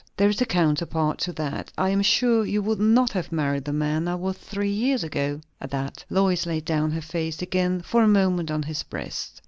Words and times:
"There 0.17 0.29
is 0.29 0.41
a 0.41 0.47
counterpart 0.47 1.19
to 1.19 1.33
that. 1.33 1.71
I 1.77 1.89
am 1.91 2.01
sure 2.01 2.43
you 2.43 2.63
would 2.63 2.79
not 2.79 3.11
have 3.11 3.31
married 3.31 3.65
the 3.65 3.71
man 3.71 4.07
I 4.07 4.15
was 4.15 4.35
three 4.35 4.71
years 4.71 5.03
ago." 5.03 5.41
At 5.61 5.69
that 5.69 6.05
Lois 6.09 6.47
laid 6.47 6.65
down 6.65 6.89
her 6.89 7.01
face 7.03 7.39
again 7.43 7.81
for 7.81 8.01
a 8.01 8.07
moment 8.07 8.49
on 8.49 8.63
his 8.63 8.81
breast. 8.81 9.39